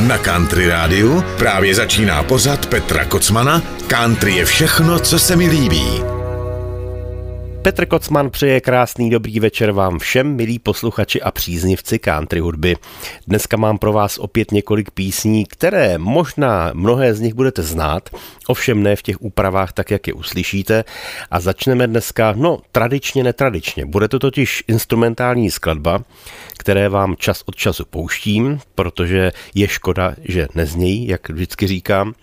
[0.00, 6.13] Na Country Rádiu právě začíná pořad Petra Kocmana Country je všechno, co se mi líbí.
[7.64, 12.76] Petr Kocman přeje krásný dobrý večer vám všem, milí posluchači a příznivci country hudby.
[13.26, 18.08] Dneska mám pro vás opět několik písní, které možná mnohé z nich budete znát,
[18.46, 20.84] ovšem ne v těch úpravách tak, jak je uslyšíte.
[21.30, 23.86] A začneme dneska, no, tradičně, netradičně.
[23.86, 26.02] Bude to totiž instrumentální skladba,
[26.58, 32.14] které vám čas od času pouštím, protože je škoda, že neznějí, jak vždycky říkám.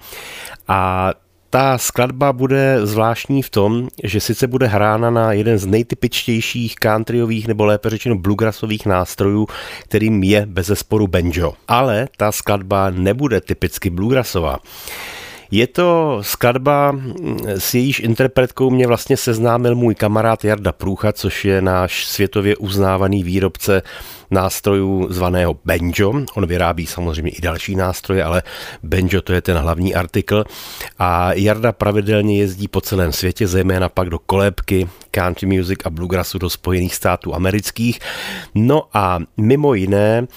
[0.67, 1.13] A
[1.53, 7.47] ta skladba bude zvláštní v tom, že sice bude hrána na jeden z nejtypičtějších countryových
[7.47, 9.47] nebo lépe řečeno bluegrassových nástrojů,
[9.83, 11.53] kterým je bez zesporu banjo.
[11.67, 14.59] Ale ta skladba nebude typicky bluegrassová.
[15.51, 16.99] Je to skladba,
[17.45, 23.23] s jejíž interpretkou mě vlastně seznámil můj kamarád Jarda Průcha, což je náš světově uznávaný
[23.23, 23.81] výrobce
[24.31, 26.13] nástrojů zvaného banjo.
[26.35, 28.43] On vyrábí samozřejmě i další nástroje, ale
[28.83, 30.43] banjo to je ten hlavní artikl.
[30.99, 36.37] A Jarda pravidelně jezdí po celém světě, zejména pak do kolébky country music a bluegrassu
[36.37, 37.99] do Spojených států amerických.
[38.55, 40.27] No a mimo jiné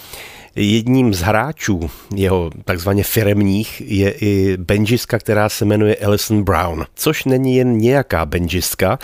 [0.57, 7.25] Jedním z hráčů jeho takzvaně firemních je i benžistka, která se jmenuje Alison Brown, což
[7.25, 8.99] není jen nějaká benžistka,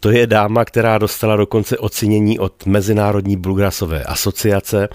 [0.00, 4.88] to je dáma, která dostala dokonce ocenění od Mezinárodní bluegrassové asociace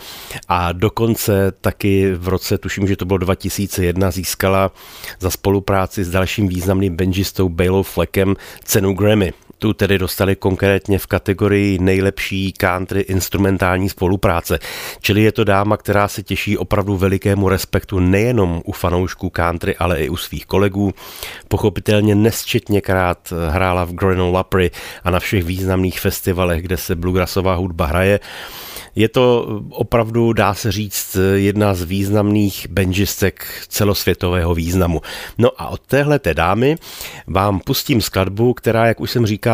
[0.48, 4.72] a dokonce taky v roce, tuším, že to bylo 2001, získala
[5.20, 9.34] za spolupráci s dalším významným benžistou Bailou Fleckem cenu Grammy.
[9.60, 14.60] Tu tedy dostali konkrétně v kategorii nejlepší country instrumentální spolupráce.
[15.02, 20.00] Čili je to dáma, která se těší opravdu velikému respektu nejenom u fanoušků country, ale
[20.00, 20.94] i u svých kolegů.
[21.48, 24.72] Pochopitelně nesčetněkrát hrála v Grenoble Opry
[25.04, 28.20] a na všech významných festivalech, kde se bluegrassová hudba hraje.
[28.96, 35.02] Je to opravdu, dá se říct, jedna z významných benžistek celosvětového významu.
[35.38, 36.76] No a od téhle té dámy
[37.28, 39.49] vám pustím skladbu, která, jak už jsem říkal,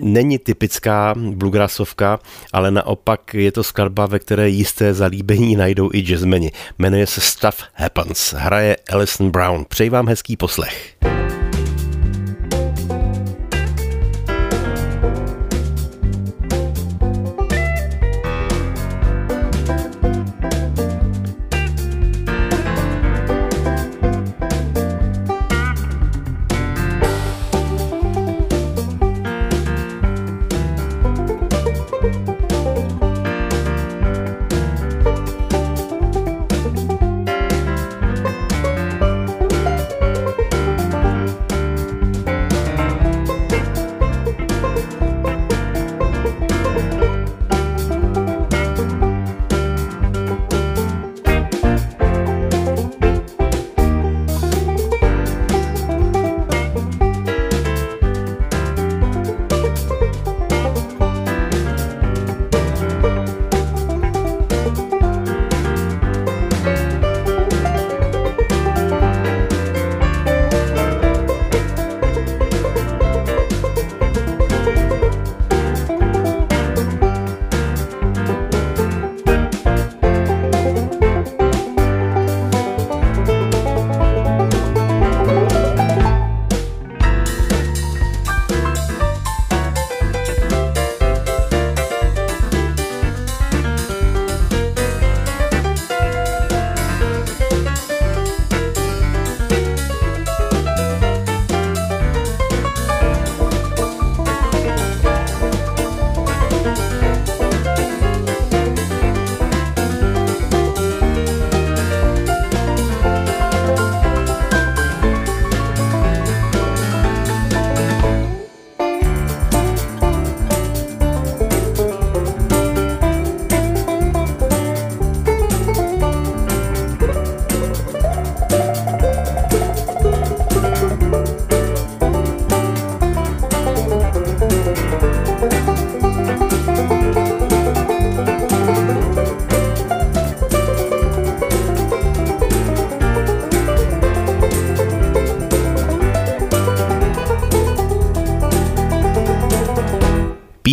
[0.00, 2.18] není typická bluegrassovka,
[2.52, 6.52] ale naopak je to skladba, ve které jisté zalíbení najdou i jazzmeni.
[6.78, 8.32] Jmenuje se Stuff Happens.
[8.32, 9.64] Hraje Alison Brown.
[9.68, 10.96] Přeji vám hezký poslech.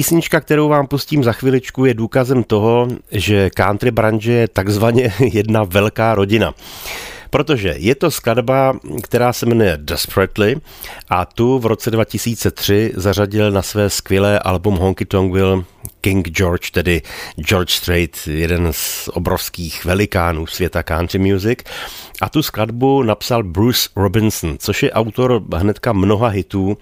[0.03, 5.63] Písnička, kterou vám pustím za chviličku, je důkazem toho, že country branže je takzvaně jedna
[5.63, 6.53] velká rodina.
[7.29, 8.73] protože je to skladba,
[9.03, 10.55] která se jmenuje Desperately
[11.09, 15.65] a tu v roce 2003 zařadil na své skvělé album Honky Will
[16.01, 17.01] King George, tedy
[17.39, 21.59] George Strait, jeden z obrovských velikánů světa country music.
[22.21, 26.77] A tu skladbu napsal Bruce Robinson, což je autor hnedka mnoha hitů.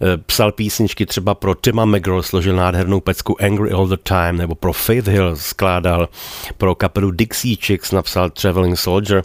[0.00, 4.54] Eh, psal písničky třeba pro Tima McGraw, složil nádhernou pecku Angry All the Time, nebo
[4.54, 6.08] pro Faith Hill skládal,
[6.56, 9.22] pro kapelu Dixie Chicks napsal Traveling Soldier.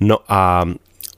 [0.00, 0.64] No a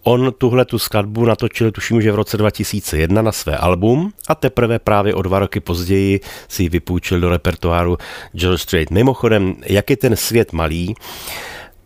[0.09, 4.79] On tuhle tu skladbu natočil, tuším, že v roce 2001 na své album a teprve
[4.79, 7.99] právě o dva roky později si ji vypůjčil do repertoáru
[8.33, 8.91] George Strait.
[8.91, 10.95] Mimochodem, jak je ten svět malý,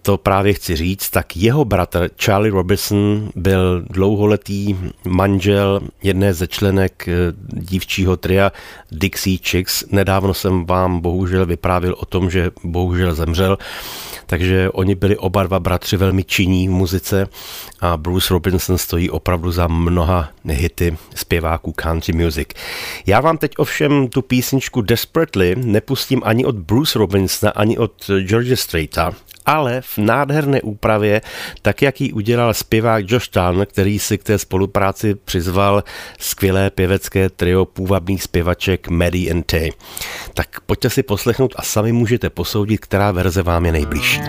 [0.02, 4.76] to právě chci říct, tak jeho bratr Charlie Robinson byl dlouholetý
[5.08, 7.14] manžel jedné ze členek eh,
[7.52, 8.52] dívčího tria
[8.92, 9.84] Dixie Chicks.
[9.90, 13.58] Nedávno jsem vám bohužel vyprávil o tom, že bohužel zemřel,
[14.26, 17.28] takže oni byli oba dva bratři velmi činní v muzice
[17.80, 22.48] a Bruce Robinson stojí opravdu za mnoha hity zpěváků country music.
[23.06, 28.58] Já vám teď ovšem tu písničku Desperately nepustím ani od Bruce Robinsona, ani od George
[28.58, 29.12] Straita,
[29.46, 31.20] ale v nádherné úpravě,
[31.62, 35.84] tak jak ji udělal zpěvák Josh Tan, který si k té spolupráci přizval
[36.18, 39.70] skvělé pěvecké trio půvabných zpěvaček Maddie and Tay.
[40.34, 44.20] Tak pojďte si poslechnout a sami můžete posoudit, která verze vám je nejbližší.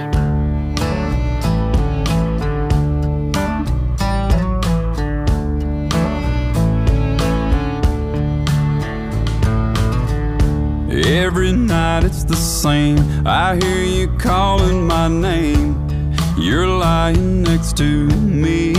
[11.32, 13.00] Every night it's the same.
[13.26, 15.78] I hear you calling my name.
[16.38, 18.74] You're lying next to me.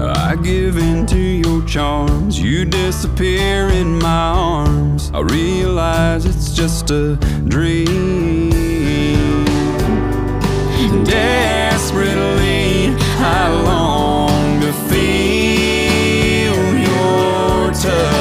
[0.00, 2.40] I give in to your charms.
[2.40, 5.10] You disappear in my arms.
[5.12, 7.16] I realize it's just a
[7.46, 8.48] dream.
[11.04, 18.15] Desperately, I long to feel your touch.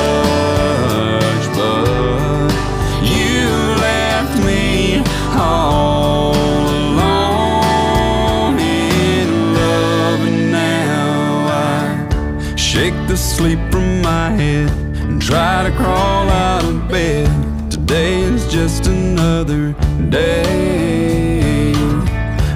[13.36, 14.70] Sleep from my head
[15.04, 17.28] and try to crawl out of bed.
[17.70, 19.74] Today is just another
[20.10, 21.74] day.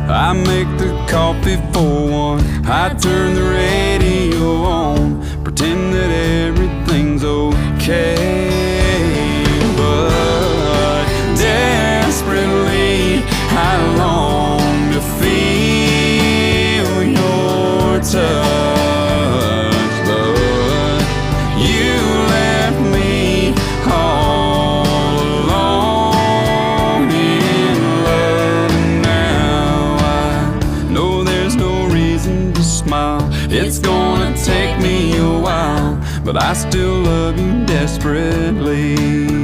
[0.08, 6.12] I make the coffee for one, I turn the radio on, pretend that
[6.48, 8.16] everything's okay.
[9.76, 11.06] But
[11.36, 13.22] desperately,
[13.68, 18.49] I long to feel your touch.
[36.32, 39.39] But I still love you desperately.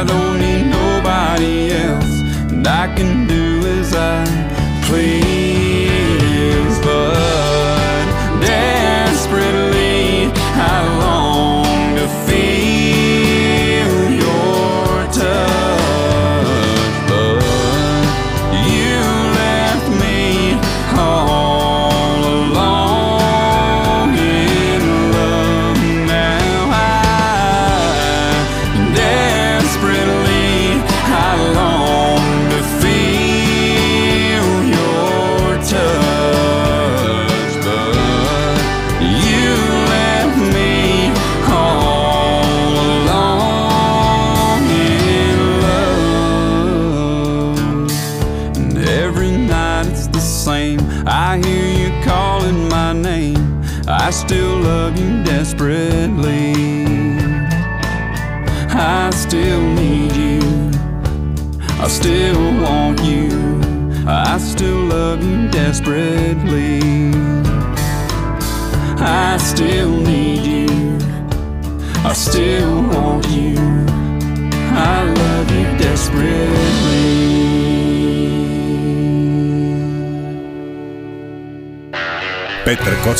[0.00, 4.24] I don't need nobody else, and I can do as I
[4.86, 5.29] please.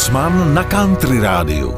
[0.01, 1.75] Kocman na Country Rádiu.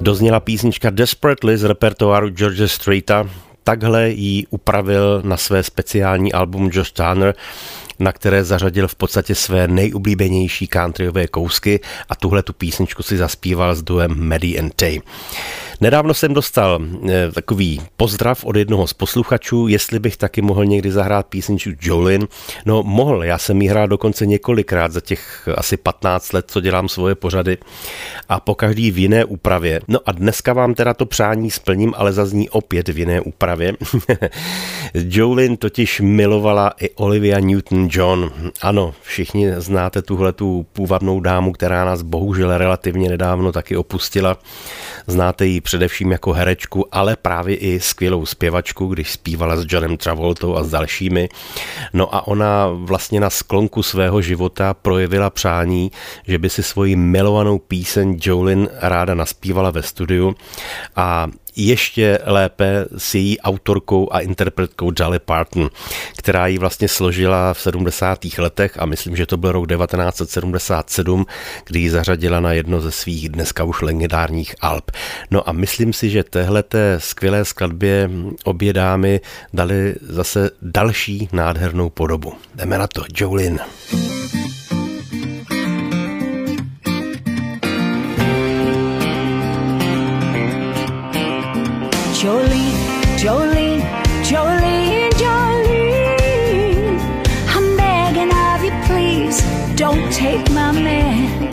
[0.00, 3.28] Dozněla písnička Desperately z repertoáru George Straita.
[3.64, 7.34] Takhle ji upravil na své speciální album Josh Turner
[7.98, 13.74] na které zařadil v podstatě své nejoblíbenější countryové kousky a tuhle tu písničku si zaspíval
[13.74, 15.00] s duem Maddie and Tay.
[15.80, 16.80] Nedávno jsem dostal
[17.10, 22.28] eh, takový pozdrav od jednoho z posluchačů, jestli bych taky mohl někdy zahrát písničku Jolin.
[22.66, 26.88] No mohl, já jsem ji hrál dokonce několikrát za těch asi 15 let, co dělám
[26.88, 27.58] svoje pořady
[28.28, 29.80] a po každý v jiné úpravě.
[29.88, 33.72] No a dneska vám teda to přání splním, ale zazní opět v jiné úpravě.
[34.94, 38.30] Jolin totiž milovala i Olivia Newton-John.
[38.62, 44.38] Ano, všichni znáte tuhle tu půvabnou dámu, která nás bohužel relativně nedávno taky opustila.
[45.06, 50.56] Znáte ji především jako herečku, ale právě i skvělou zpěvačku, když zpívala s Johnem Travoltou
[50.56, 51.28] a s dalšími.
[51.92, 55.90] No a ona vlastně na sklonku svého života projevila přání,
[56.26, 60.34] že by si svoji milovanou píseň Jolin ráda naspívala ve studiu
[60.96, 65.70] a ještě lépe s její autorkou a interpretkou Jolly Parton,
[66.18, 68.18] která ji vlastně složila v 70.
[68.38, 71.26] letech a myslím, že to byl rok 1977,
[71.64, 74.90] kdy ji zařadila na jedno ze svých dneska už legendárních alb.
[75.30, 78.10] No a myslím si, že téhleté skvělé skladbě
[78.44, 79.20] obě dámy
[79.52, 82.32] dali zase další nádhernou podobu.
[82.54, 83.60] Jdeme na to, Jolin.
[92.16, 92.72] Jolene,
[93.18, 93.82] Jolene,
[94.24, 96.98] Jolene, Jolene.
[97.54, 99.42] I'm begging of you, please
[99.76, 101.52] don't take my man.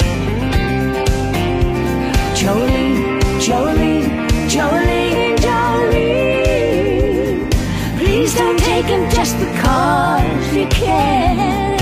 [2.33, 4.07] Jolene, Jolene,
[4.47, 7.49] Jolene, Jolene.
[7.97, 11.73] Please don't take him just because you can.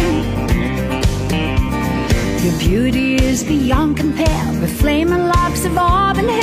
[2.43, 6.40] Your beauty is beyond compare with flaming locks of auburn hair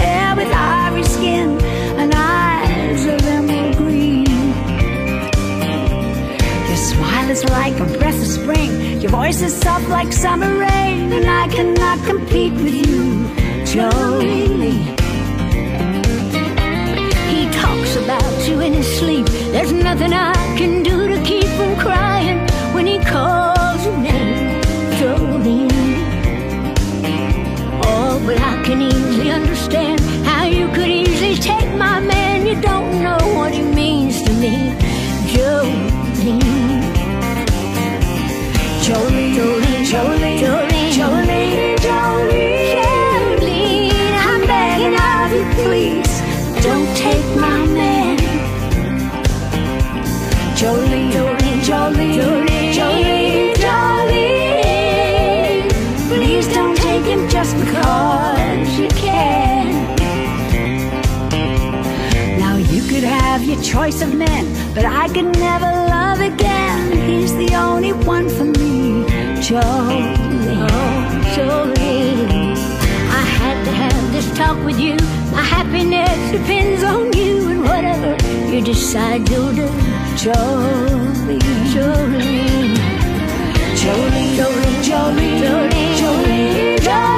[7.50, 9.00] like a breath of spring.
[9.00, 13.26] Your voice is soft like summer rain, and I cannot compete with you,
[13.70, 14.96] Jolene
[17.32, 19.26] He talks about you in his sleep.
[19.52, 22.40] There's nothing I can do to keep from crying
[22.74, 24.60] when he calls your name,
[24.98, 25.70] Jolene.
[27.84, 29.97] Oh, but I can easily understand
[63.78, 64.44] choice of men,
[64.74, 66.80] but I could never love again.
[67.08, 69.04] He's the only one for me,
[69.46, 70.16] Jolene.
[70.68, 70.98] Oh,
[71.34, 72.56] Jolene.
[73.20, 74.96] I had to have this talk with you.
[75.30, 78.12] My happiness depends on you and whatever
[78.50, 79.66] you decide to do,
[80.22, 81.38] Jolene.
[81.72, 82.74] Jolene.
[83.80, 87.17] Jolene, Jolene, Jolene, Jolene, Jolene, Jolene.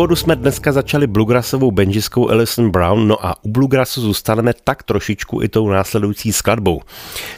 [0.00, 5.42] Úvodu jsme dneska začali bluegrassovou benžiskou Alison Brown, no a u bluegrassu zůstaneme tak trošičku
[5.42, 6.80] i tou následující skladbou.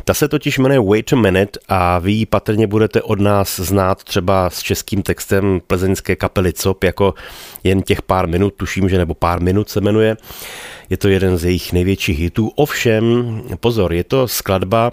[0.04, 4.04] Ta se totiž jmenuje Wait a Minute a vy ji patrně budete od nás znát
[4.04, 7.14] třeba s českým textem plzeňské kapely COP jako
[7.64, 10.16] jen těch pár minut, tuším, že nebo pár minut se jmenuje.
[10.92, 12.52] Je to jeden z jejich největších hitů.
[12.54, 14.92] Ovšem, pozor, je to skladba,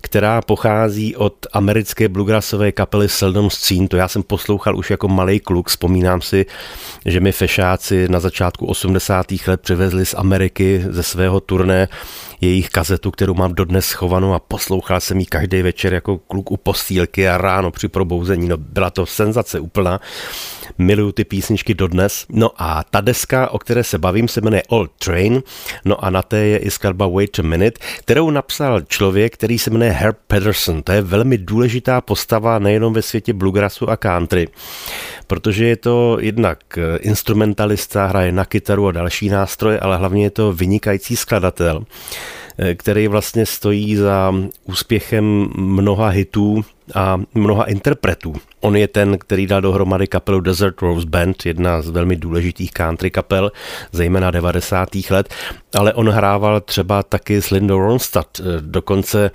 [0.00, 3.88] která pochází od americké bluegrassové kapely Seldom Scene.
[3.88, 5.68] To já jsem poslouchal už jako malý kluk.
[5.68, 6.46] Vzpomínám si,
[7.06, 9.26] že mi fešáci na začátku 80.
[9.46, 11.88] let přivezli z Ameriky ze svého turné
[12.40, 16.56] jejich kazetu, kterou mám dodnes schovanou a poslouchal jsem ji každý večer jako kluk u
[16.56, 18.48] postýlky a ráno při probouzení.
[18.48, 20.00] No, byla to senzace úplná.
[20.78, 22.26] Miluju ty písničky dodnes.
[22.28, 25.42] No a ta deska, o které se bavím, se jmenuje Old Train.
[25.84, 29.70] No a na té je i skladba Wait a Minute, kterou napsal člověk, který se
[29.70, 30.82] jmenuje Herb Pedersen.
[30.82, 34.48] To je velmi důležitá postava nejenom ve světě bluegrassu a country,
[35.30, 36.58] protože je to jednak
[37.00, 41.84] instrumentalista, hraje na kytaru a další nástroje, ale hlavně je to vynikající skladatel
[42.74, 44.34] který vlastně stojí za
[44.64, 48.34] úspěchem mnoha hitů a mnoha interpretů.
[48.60, 53.10] On je ten, který dal dohromady kapelu Desert Rose Band, jedna z velmi důležitých country
[53.10, 53.52] kapel,
[53.92, 54.88] zejména 90.
[55.10, 55.34] let,
[55.74, 59.30] ale on hrával třeba taky s Lindou Ronstadt, dokonce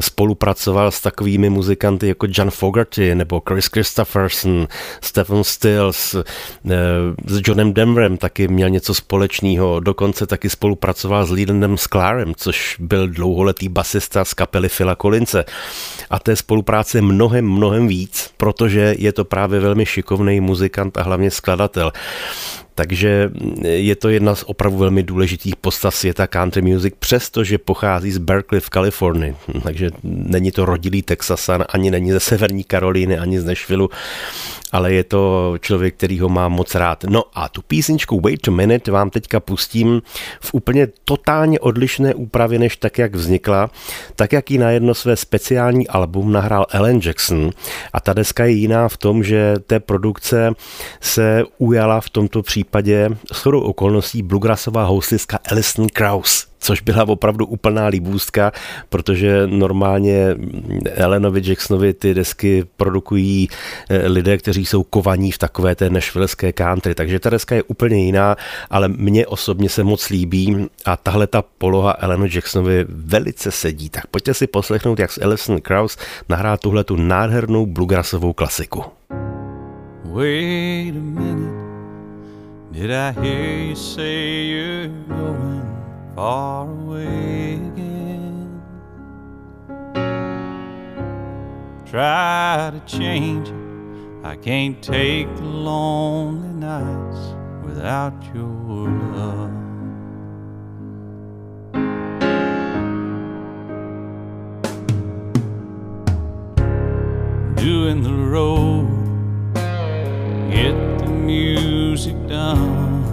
[0.00, 4.68] spolupracoval s takovými muzikanty jako John Fogerty nebo Chris Christopherson,
[5.00, 6.24] Stephen Stills, eh,
[7.26, 13.08] s Johnem Denverem taky měl něco společného, dokonce taky spolupracoval s Lelandem Sklarem, což byl
[13.08, 15.44] dlouholetý basista z kapely Phila Collinse.
[16.10, 21.30] A té spolupráce mnohem, mnohem víc, protože je to právě velmi šikovný muzikant a hlavně
[21.30, 21.92] skladatel.
[22.78, 23.30] Takže
[23.62, 28.60] je to jedna z opravdu velmi důležitých postav světa country music, přestože pochází z Berkeley
[28.60, 29.34] v Kalifornii.
[29.62, 33.88] Takže není to rodilý Texasan, ani není ze Severní Karolíny, ani z Nashville,
[34.72, 37.04] ale je to člověk, který ho má moc rád.
[37.04, 40.02] No a tu písničku Wait a Minute vám teďka pustím
[40.40, 43.70] v úplně totálně odlišné úpravě, než tak, jak vznikla,
[44.16, 47.50] tak, jak ji na jedno své speciální album nahrál Ellen Jackson.
[47.92, 50.52] A ta deska je jiná v tom, že té produkce
[51.00, 52.67] se ujala v tomto případě
[53.32, 58.52] shodou okolností bluegrassová houslistka Alison Krauss což byla opravdu úplná líbůstka,
[58.88, 60.36] protože normálně
[60.90, 63.48] Elenovi Jacksonovi ty desky produkují
[63.88, 68.04] eh, lidé, kteří jsou kovaní v takové té nešvilské country, takže ta deska je úplně
[68.04, 68.36] jiná,
[68.70, 73.88] ale mně osobně se moc líbí a tahle ta poloha Elenu Jacksonovi velice sedí.
[73.90, 75.96] Tak pojďte si poslechnout, jak s Alison Krauss
[76.28, 78.84] nahrál tuhle tu nádhernou bluegrassovou klasiku.
[80.04, 81.57] Wait a minute,
[82.78, 85.66] did I hear you say you're going
[86.14, 88.62] far away again.
[91.86, 94.24] Try to change it.
[94.24, 97.34] I can't take the lonely nights
[97.66, 99.50] without your love.
[107.56, 109.07] Doing the road,
[110.50, 113.04] get the music done,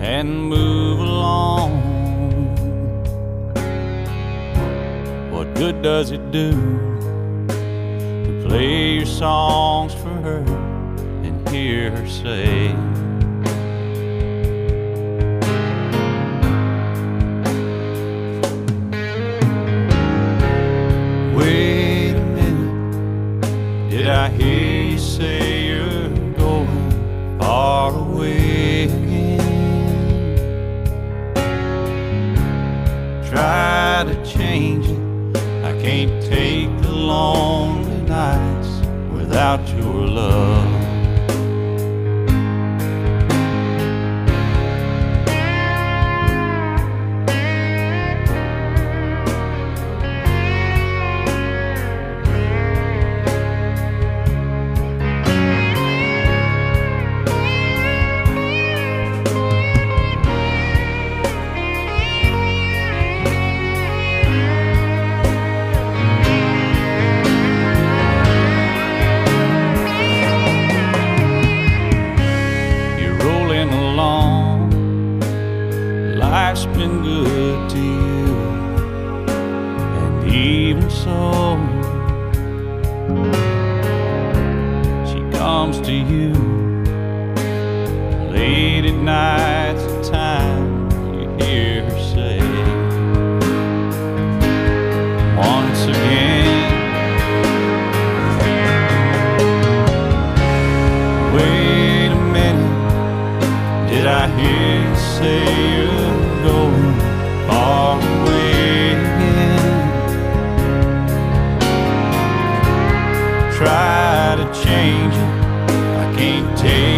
[0.00, 1.72] and move along.
[5.30, 6.52] What good does it do
[7.48, 10.42] to play your songs for her
[11.22, 12.74] and hear her say,
[40.18, 40.57] love.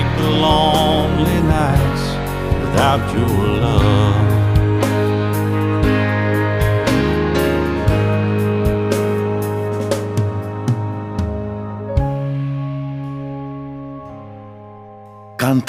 [0.01, 2.05] Take the lonely nights
[2.63, 4.30] without your love.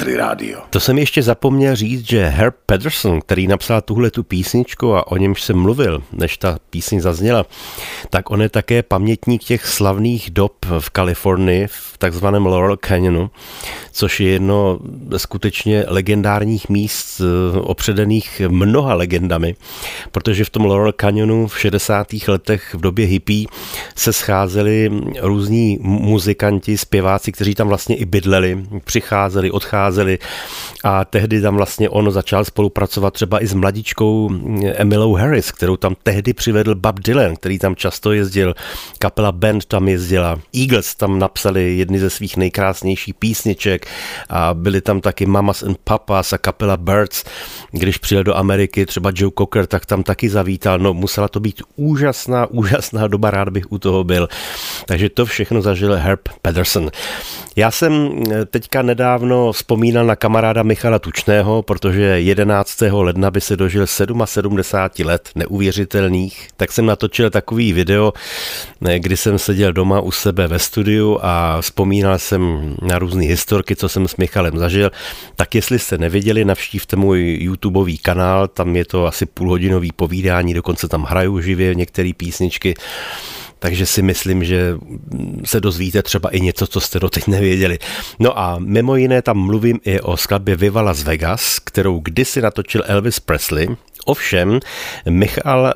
[0.02, 0.60] Country Radio.
[0.70, 5.16] To jsem ještě zapomněl říct, že Herb Pedersen, který napsal tuhle tu písničku a o
[5.16, 7.46] němž jsem mluvil, než ta píseň zazněla,
[8.10, 13.30] tak on je také pamětník těch slavných dob v Kalifornii, v takzvaném Laurel Canyonu,
[13.92, 14.78] což je jedno
[15.16, 19.54] skutečně legendárních míst eh, opředených mnoha legendami,
[20.12, 22.06] protože v tom Laurel Canyonu v 60.
[22.28, 23.46] letech v době hippie
[23.96, 29.91] se scházeli různí muzikanti, zpěváci, kteří tam vlastně i bydleli, přicházeli, odcházeli
[30.84, 34.30] a tehdy tam vlastně on začal spolupracovat třeba i s mladičkou
[34.74, 38.54] Emilou Harris, kterou tam tehdy přivedl Bob Dylan, který tam často jezdil,
[38.98, 43.86] kapela Band tam jezdila, Eagles tam napsali jedny ze svých nejkrásnějších písniček
[44.28, 47.24] a byli tam taky Mamas and Papas a kapela Birds.
[47.70, 50.78] Když přijel do Ameriky třeba Joe Cocker, tak tam taky zavítal.
[50.78, 54.28] No musela to být úžasná, úžasná doba, rád bych u toho byl.
[54.86, 56.90] Takže to všechno zažil Herb Pedersen.
[57.56, 62.82] Já jsem teďka nedávno vzpomínal na kamaráda Michala Tučného, protože 11.
[62.90, 64.58] ledna by se dožil 77
[65.04, 68.12] let, neuvěřitelných, tak jsem natočil takový video,
[68.98, 73.88] kdy jsem seděl doma u sebe ve studiu a vzpomínal jsem na různé historky, co
[73.88, 74.90] jsem s Michalem zažil.
[75.36, 80.88] Tak jestli jste neviděli, navštívte můj YouTubeový kanál, tam je to asi půlhodinový povídání, dokonce
[80.88, 82.74] tam hraju živě některé písničky
[83.62, 84.74] takže si myslím, že
[85.44, 87.78] se dozvíte třeba i něco, co jste doteď nevěděli.
[88.18, 92.82] No a mimo jiné tam mluvím i o skladbě Viva Las Vegas, kterou kdysi natočil
[92.86, 93.68] Elvis Presley,
[94.04, 94.60] Ovšem,
[95.08, 95.74] Michal, eh,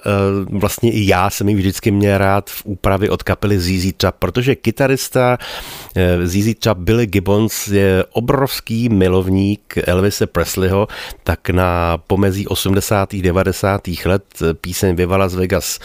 [0.51, 4.55] vlastně i já jsem ji vždycky měl rád v úpravě od kapely ZZ Top, protože
[4.55, 5.39] kytarista
[5.97, 10.89] eh, ZZ Top Billy Gibbons je obrovský milovník Elvise Presleyho,
[11.25, 13.15] tak na pomezí 80.
[13.15, 13.89] 90.
[14.05, 14.23] let
[14.61, 15.79] píseň Viva Las Vegas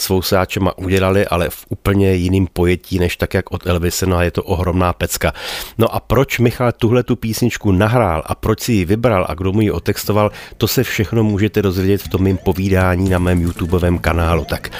[0.00, 4.30] svou sáčema udělali, ale v úplně jiným pojetí, než tak, jak od Elvise, no je
[4.30, 5.32] to ohromná pecka.
[5.78, 9.52] No a proč Michal tuhle tu písničku nahrál a proč si ji vybral a kdo
[9.52, 13.98] mu ji otextoval, to se všechno můžete dozvědět v tom mým povídání na mém YouTubeovém
[13.98, 14.44] kanálu.
[14.44, 14.70] Tak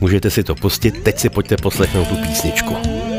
[0.00, 3.11] můžete si to pustit, teď si pojďte poslechnout tu písničku.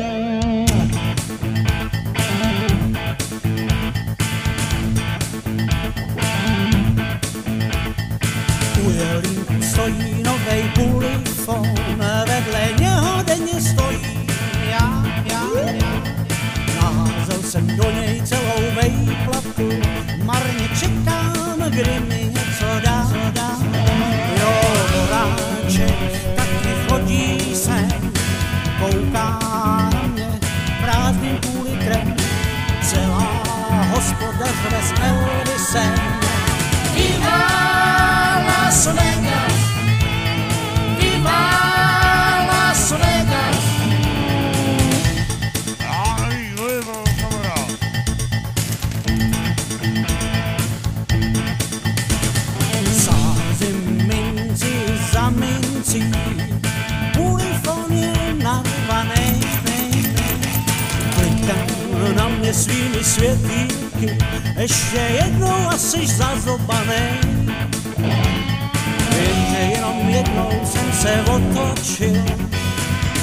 [62.54, 64.18] Svými světýky,
[64.58, 67.18] ještě jednou asi zazobanej.
[69.10, 72.24] Vím, že jenom jednou jsem se otočil,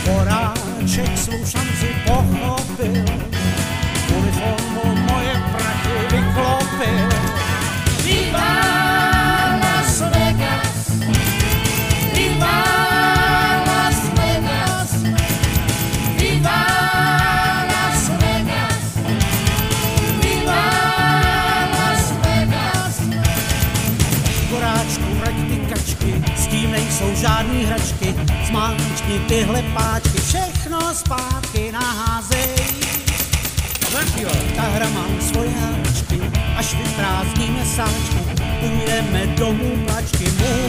[0.05, 3.05] poráček svou šanci pochopil,
[29.11, 32.55] zmáčkni tyhle páčky, všechno zpátky naházej.
[34.55, 36.21] Ta hra má svoje háčky,
[36.55, 40.25] až vyprázdníme sáčky, půjdeme domů plačky,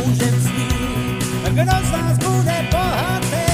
[0.07, 3.51] může vznít, kdo z nás bude bohatý.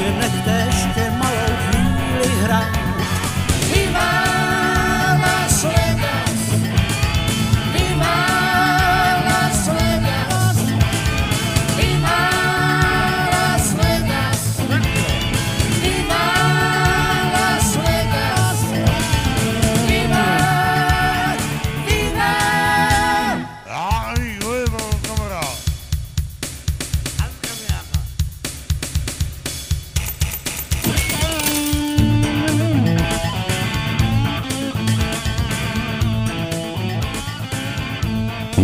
[0.00, 0.69] كنت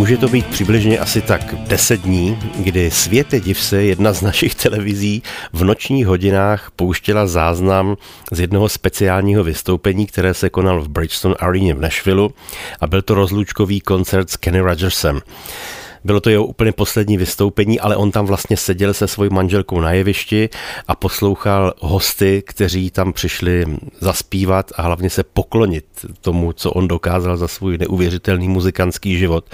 [0.07, 4.55] Může to být přibližně asi tak 10 dní, kdy Světe div se, jedna z našich
[4.55, 7.97] televizí, v nočních hodinách pouštěla záznam
[8.33, 12.29] z jednoho speciálního vystoupení, které se konal v Bridgestone Arena v Nashville
[12.81, 15.21] a byl to rozlučkový koncert s Kenny Rogersem.
[16.05, 19.93] Bylo to jeho úplně poslední vystoupení, ale on tam vlastně seděl se svojí manželkou na
[19.93, 20.49] jevišti
[20.89, 23.65] a poslouchal hosty, kteří tam přišli
[24.01, 25.85] zaspívat a hlavně se poklonit
[26.21, 29.45] tomu, co on dokázal za svůj neuvěřitelný muzikantský život.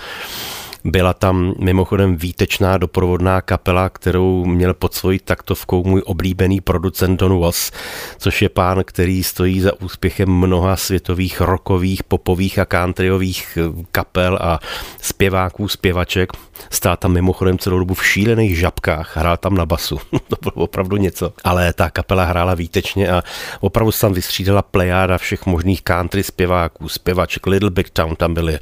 [0.85, 7.41] Byla tam mimochodem výtečná doprovodná kapela, kterou měl pod svojí taktovkou můj oblíbený producent Don
[7.41, 7.71] Was,
[8.19, 13.59] což je pán, který stojí za úspěchem mnoha světových rockových, popových a countryových
[13.93, 14.59] kapel a
[15.01, 16.33] zpěváků, zpěvaček.
[16.71, 19.99] Stál tam mimochodem celou dobu v šílených žabkách, hrál tam na basu.
[20.29, 21.33] to bylo opravdu něco.
[21.45, 23.23] Ale ta kapela hrála výtečně a
[23.61, 27.47] opravdu se tam vystřídala plejáda všech možných country zpěváků, zpěvaček.
[27.47, 28.59] Little Big Town tam byly,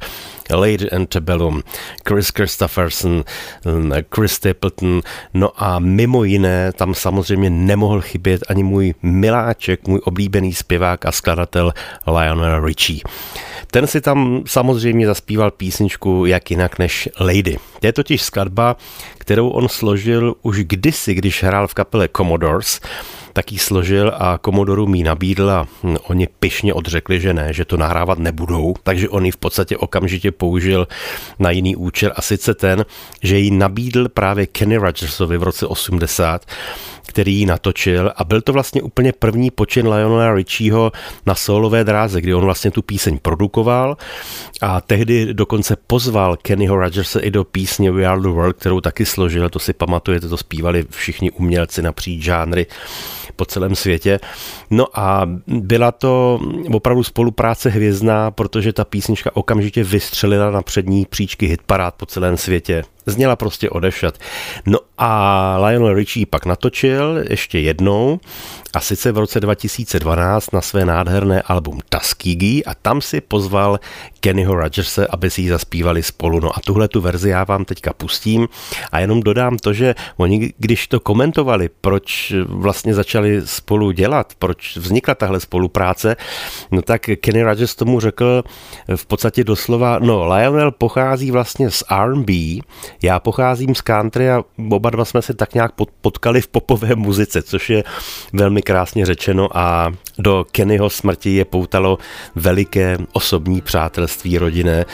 [0.53, 1.63] Lady Antebellum,
[2.07, 3.23] Chris Christopherson,
[4.15, 5.01] Chris Stapleton,
[5.33, 11.11] no a mimo jiné tam samozřejmě nemohl chybět ani můj miláček, můj oblíbený zpěvák a
[11.11, 11.73] skladatel
[12.07, 12.99] Lionel Richie.
[13.71, 17.57] Ten si tam samozřejmě zaspíval písničku jak jinak než Lady.
[17.90, 18.75] To totiž skladba,
[19.31, 22.79] kterou on složil už kdysi, když hrál v kapele Commodores,
[23.33, 27.65] tak ji složil a Komodoru mi nabídl a hm, oni pyšně odřekli, že ne, že
[27.65, 30.87] to nahrávat nebudou, takže on ji v podstatě okamžitě použil
[31.39, 32.11] na jiný účel.
[32.15, 32.85] A sice ten,
[33.23, 36.45] že ji nabídl právě Kenny Rogersovi v roce 80,
[37.11, 38.11] který ji natočil.
[38.15, 40.91] A byl to vlastně úplně první počin Lionela Richieho
[41.25, 43.97] na solové dráze, kdy on vlastně tu píseň produkoval.
[44.61, 49.05] A tehdy dokonce pozval Kennyho Rogersa i do písně We Are The World, kterou taky
[49.05, 52.65] složil, to si pamatujete, to zpívali všichni umělci napříč žánry
[53.35, 54.19] po celém světě.
[54.69, 56.39] No a byla to
[56.73, 62.83] opravdu spolupráce hvězdná, protože ta písnička okamžitě vystřelila na přední příčky hitparád po celém světě.
[63.05, 64.17] Zněla prostě odešat.
[64.65, 68.19] No a Lionel Richie pak natočil ještě jednou
[68.73, 73.79] a sice v roce 2012 na své nádherné album Tuskegee a tam si pozval
[74.19, 76.39] Kennyho Rogerse, aby si ji zaspívali spolu.
[76.39, 78.47] No a tuhle tu verzi já vám teďka pustím
[78.91, 84.77] a jenom dodám to, že oni, když to komentovali, proč vlastně začali spolu dělat, proč
[84.77, 86.15] vznikla tahle spolupráce,
[86.71, 88.43] no tak Kenny Rogers tomu řekl
[88.95, 92.33] v podstatě doslova, no Lionel pochází vlastně z R&B,
[93.03, 97.41] já pocházím z country a oba dva jsme se tak nějak potkali v popové muzice,
[97.41, 97.83] což je
[98.33, 101.97] velmi krásně řečeno a do Kennyho smrti je poutalo
[102.35, 104.85] veliké osobní přátelství rodinné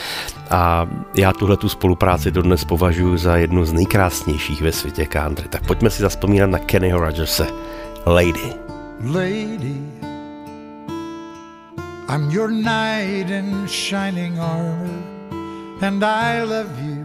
[0.50, 5.48] a já tuhle tu spolupráci dodnes považuji za jednu z nejkrásnějších ve světě country.
[5.50, 7.48] Tak pojďme si zaspomínat na Kennyho Rogerse.
[8.06, 8.54] Lady.
[9.00, 9.78] Lady,
[12.10, 14.90] I'm your knight in shining armor,
[15.82, 16.97] and I love you.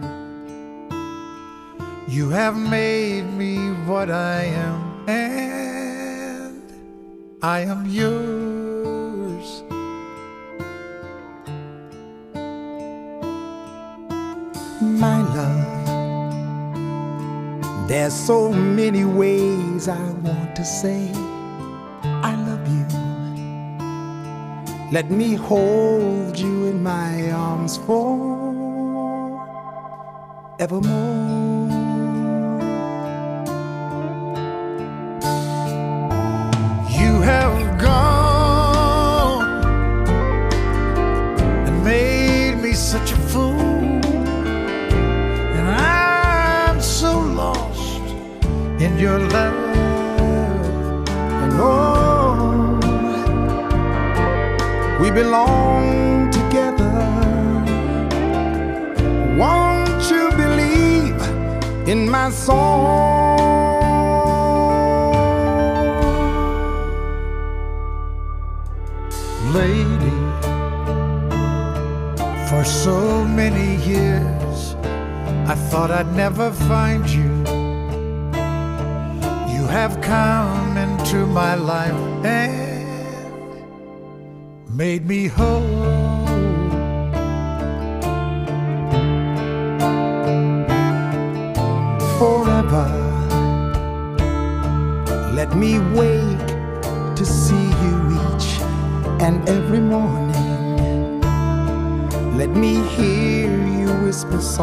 [2.13, 6.61] You have made me what I am, and
[7.41, 9.63] I am yours.
[14.79, 15.87] My love,
[17.87, 21.09] there's so many ways I want to say
[22.03, 22.85] I love you.
[24.91, 28.53] Let me hold you in my arms for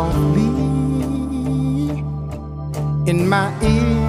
[0.00, 0.48] softly
[3.10, 3.99] in my ear.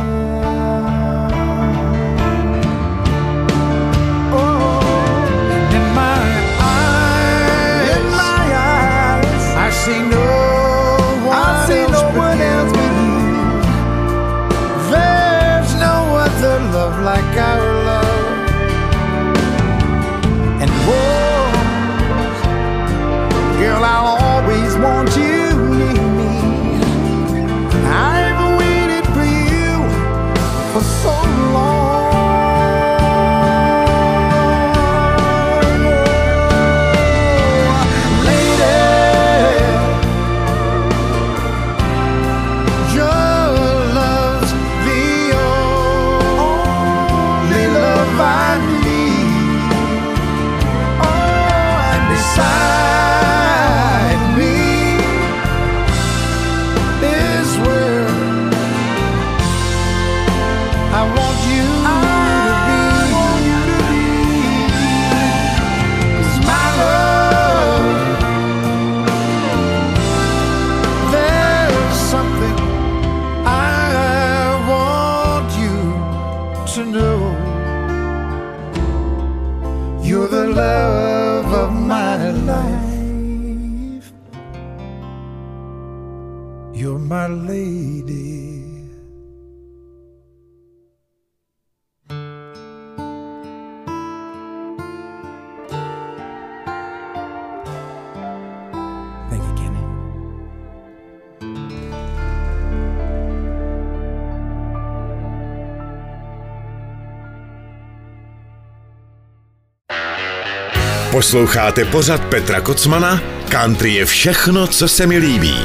[111.12, 113.22] Posloucháte pořad Petra Kocmana?
[113.50, 115.56] Country je všechno, co se mi líbí.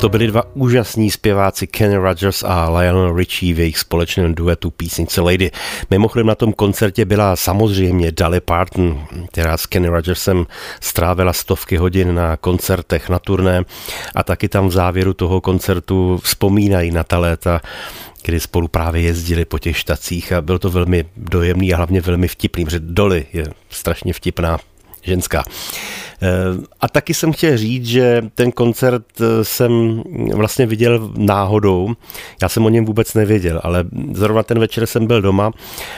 [0.00, 5.20] To byli dva úžasní zpěváci Kenny Rogers a Lionel Richie v jejich společném duetu písnice
[5.20, 5.50] Lady.
[5.90, 10.46] Mimochodem na tom koncertě byla samozřejmě Dolly Parton, která s Kenny Rogersem
[10.80, 13.62] strávila stovky hodin na koncertech, na turné
[14.14, 17.60] a taky tam v závěru toho koncertu vzpomínají na ta léta,
[18.22, 22.28] kdy spolu právě jezdili po těch štacích a byl to velmi dojemný a hlavně velmi
[22.28, 24.58] vtipný, protože Dolly je strašně vtipná
[25.02, 25.44] ženská.
[26.22, 30.02] Eh, A taky jsem chtěl říct, že ten koncert eh, jsem
[30.34, 31.94] vlastně viděl náhodou.
[32.42, 35.50] Já jsem o něm vůbec nevěděl, ale zrovna ten večer jsem byl doma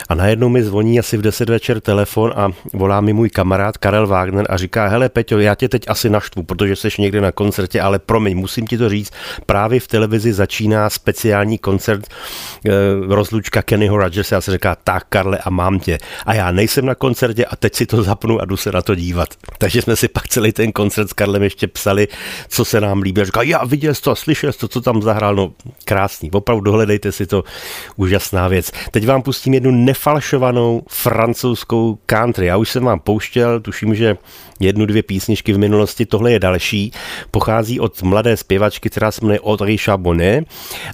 [0.08, 4.06] a najednou mi zvoní asi v 10 večer telefon a volá mi můj kamarád Karel
[4.06, 7.80] Wagner a říká, hele Peťo, já tě teď asi naštvu, protože jsi někde na koncertě,
[7.80, 9.12] ale promiň, musím ti to říct,
[9.46, 12.06] právě v televizi začíná speciální koncert
[12.66, 12.70] eh,
[13.08, 14.32] rozlučka Kennyho Rogers.
[14.32, 15.98] Já se říká, tak Karle, a mám tě.
[16.26, 18.94] A já nejsem na koncertě a teď si to zapnu a jdu se na to
[18.94, 19.28] dívat.
[19.58, 22.08] Takže jsme si pak celý ten koncert s Karlem ještě psali,
[22.48, 23.20] co se nám líbí.
[23.20, 25.52] A říká, já viděl jsi to, slyšel jsi to, co tam zahrál, no
[25.84, 27.44] krásný, opravdu dohledejte si to,
[27.96, 28.72] úžasná věc.
[28.90, 32.46] Teď vám pustím jednu nefalšovanou francouzskou country.
[32.46, 34.16] Já už jsem vám pouštěl, tuším, že
[34.60, 36.92] jednu, dvě písničky v minulosti, tohle je další.
[37.30, 40.44] Pochází od mladé zpěvačky, která se jmenuje Audrey Chabonet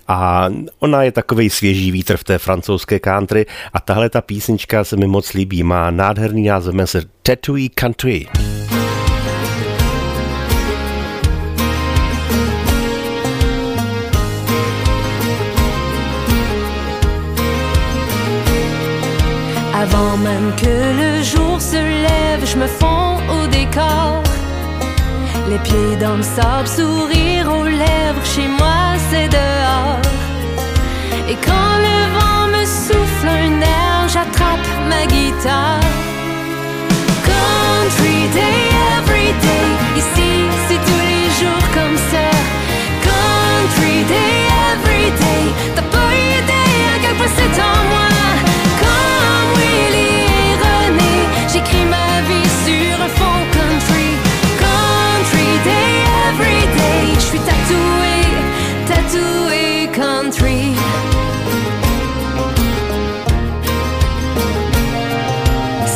[0.09, 0.49] a
[0.79, 5.07] ona je takový svěží vítr v té francouzské country a tahle ta písnička se mi
[5.07, 5.63] moc líbí.
[5.63, 8.27] Má nádherný název, jmenuje se Tattoo Country.
[19.89, 24.23] Avant même que le jour se lève, je me fonds au décor.
[25.49, 30.01] Les pieds dans le sable, sourire aux lèvres, chez moi c'est dehors.
[31.31, 35.81] Et quand le vent me souffle un air, j'attrape ma guitare.
[37.29, 38.61] Country day,
[38.99, 39.69] every day,
[40.03, 40.31] ici
[40.67, 42.29] c'est tous les jours comme ça.
[43.07, 44.37] Country day,
[44.73, 45.45] every day,
[45.77, 48.16] t'as pas idée à quel point c'est en moi.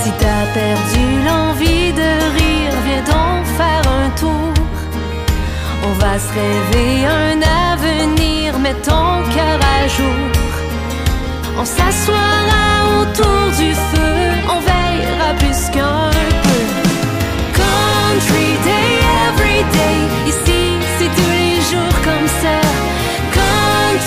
[0.02, 4.54] Si t'as perdu l'envie de rire, viens donc faire un tour.
[5.84, 7.42] On va se rêver un
[7.72, 10.26] avenir, mets ton cœur à jour.
[11.58, 12.68] On s'assoira
[13.00, 14.16] autour du feu,
[14.48, 16.29] on veillera plus qu'un.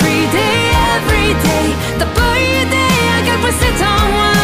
[0.04, 1.68] every day, every day.
[1.98, 4.43] The boy birthday I got was it on one.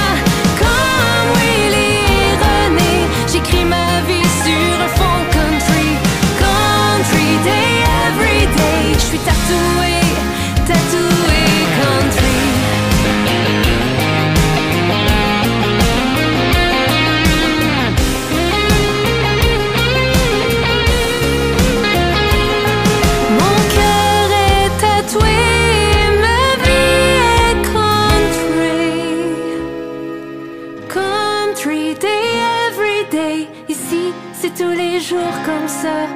[31.61, 33.47] Country day, every day.
[33.67, 36.07] Ici, c'est tous les jours comme ça.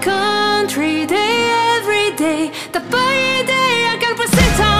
[0.00, 2.50] Country day, every day.
[2.72, 4.77] T'as pas idée à quel point c'est en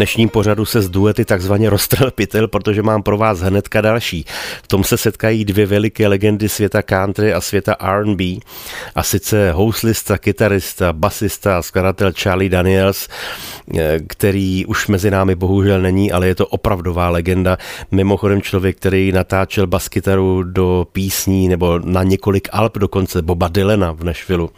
[0.00, 2.10] dnešním pořadu se z duety takzvaně roztrhl
[2.46, 4.24] protože mám pro vás hnedka další.
[4.62, 8.24] V tom se setkají dvě veliké legendy světa country a světa R&B
[8.94, 13.08] a sice houslista, kytarista, basista a skladatel Charlie Daniels,
[13.78, 17.58] eh, který už mezi námi bohužel není, ale je to opravdová legenda.
[17.90, 24.04] Mimochodem člověk, který natáčel baskytaru do písní nebo na několik alb dokonce Boba Dylana v
[24.04, 24.48] Nashville.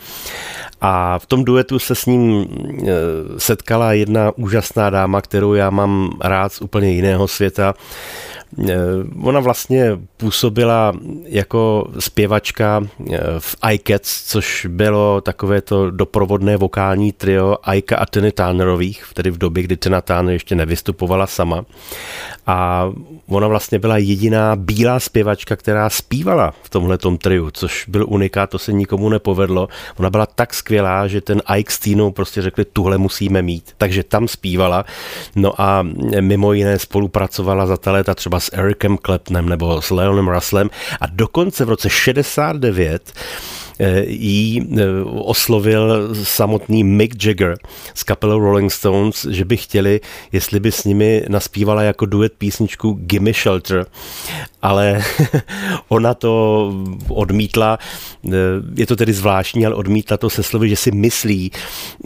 [0.84, 2.46] A v tom duetu se s ním
[2.82, 2.92] eh,
[3.38, 7.74] setkala jedna úžasná dáma, kterou já mám rád z úplně jiného světa.
[8.58, 8.74] Eh,
[9.22, 10.92] Ona vlastně působila
[11.24, 12.82] jako zpěvačka
[13.12, 19.30] eh, v iCats, což bylo takové to doprovodné vokální trio Aika a Tiny Turnerových, tedy
[19.30, 21.64] v době, kdy Tina Turner ještě nevystupovala sama.
[22.46, 22.90] A
[23.28, 28.58] ona vlastně byla jediná bílá zpěvačka, která zpívala v tomhletom triu, což byl unikát, to
[28.58, 29.68] se nikomu nepovedlo.
[29.96, 33.72] Ona byla tak skvělá, že ten Ike s Tinou prostě řekli, tuhle musíme mít.
[33.78, 34.84] Takže tam zpívala.
[35.36, 35.86] No a
[36.20, 40.70] mimo jiné spolupracovala za ta léta třeba s Ericem Claptonem nebo s Leonem Russellem.
[41.00, 43.61] A dokonce v roce 69 eh,
[44.06, 47.58] jí eh, oslovil samotný Mick Jagger
[47.94, 50.00] z kapelou Rolling Stones, že by chtěli,
[50.32, 53.86] jestli by s nimi naspívala jako duet písničku Gimme Shelter,
[54.62, 55.02] ale
[55.88, 56.72] ona to
[57.08, 57.78] odmítla,
[58.26, 58.30] eh,
[58.76, 61.50] je to tedy zvláštní, ale odmítla to se slovy, že si myslí,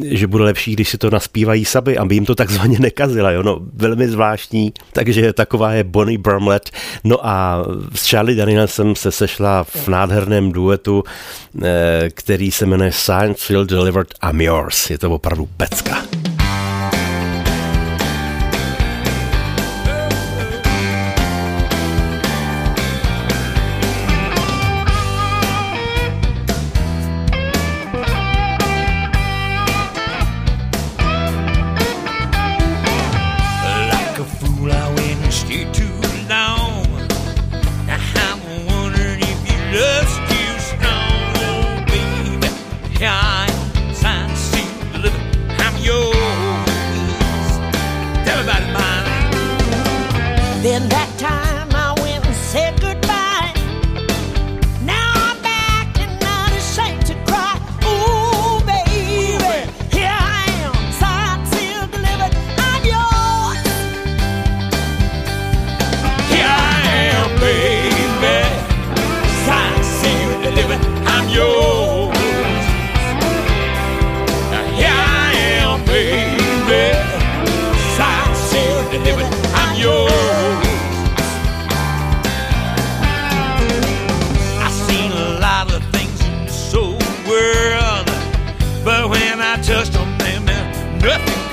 [0.04, 3.42] že bude lepší, když si to naspívají sami, aby jim to takzvaně nekazila, jo?
[3.42, 6.70] No, velmi zvláštní, takže taková je Bonnie Brumlett.
[7.04, 7.64] No a
[7.94, 11.55] s Charlie Danielsem se sešla v nádherném duetu, eh,
[12.10, 14.90] který se jmenuje Science Field Delivered I'm Yours.
[14.90, 16.25] Je to opravdu pecka.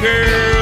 [0.03, 0.52] Girl.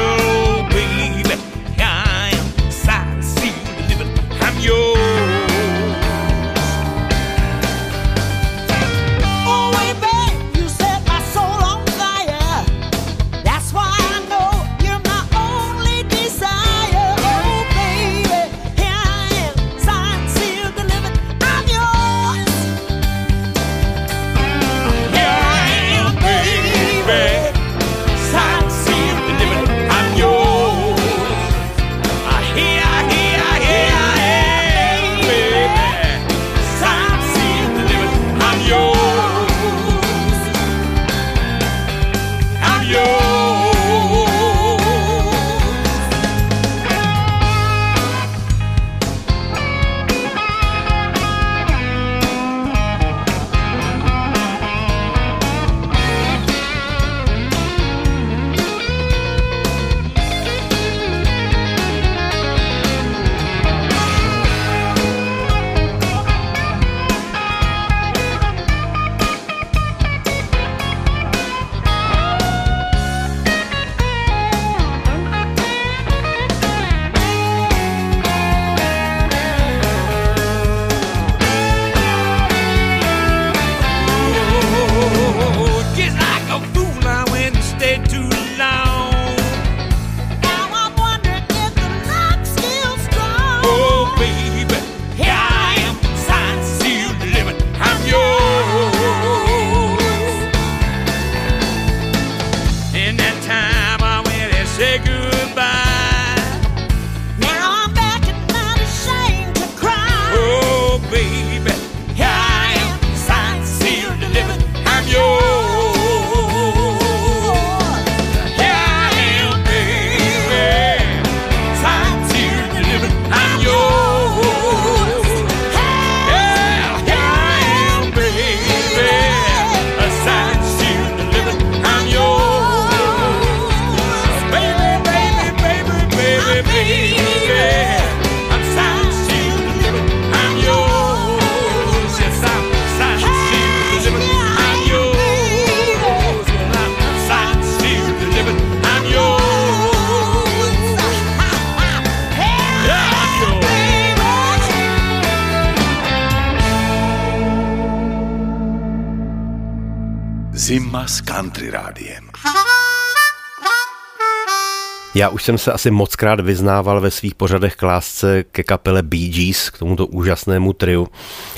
[165.14, 169.28] Já už jsem se asi mockrát vyznával ve svých pořadech k lásce ke kapele Bee
[169.28, 171.08] Gees, k tomuto úžasnému triu,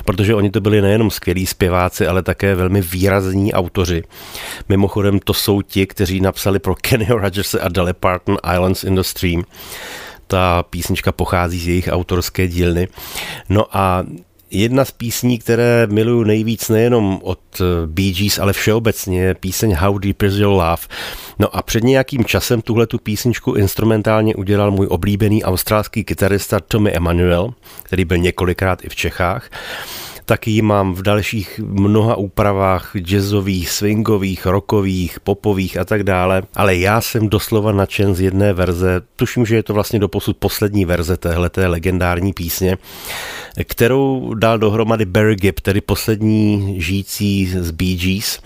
[0.05, 4.03] protože oni to byli nejenom skvělí zpěváci, ale také velmi výrazní autoři.
[4.69, 9.01] Mimochodem to jsou ti, kteří napsali pro Kenny Rogers a Dolly Parton Islands in the
[9.01, 9.45] Stream.
[10.27, 12.89] Ta písnička pochází z jejich autorské dílny.
[13.49, 14.05] No a
[14.51, 19.75] Jedna z písní, které miluju nejvíc nejenom od eh, Bee Gees, ale všeobecně je píseň
[19.75, 20.83] How Deep Is Your Love.
[21.39, 26.93] No a před nějakým časem tuhle tu písničku instrumentálně udělal můj oblíbený australský kytarista Tommy
[26.93, 29.51] Emanuel, který byl několikrát i v Čechách
[30.25, 36.77] taky ji mám v dalších mnoha úpravách jazzových, swingových, rockových, popových a tak dále, ale
[36.77, 41.17] já jsem doslova nadšen z jedné verze, tuším, že je to vlastně doposud poslední verze
[41.17, 42.79] téhleté legendární písně,
[43.65, 48.41] kterou dal dohromady Barry Gibb, tedy poslední žijící z Bee Gees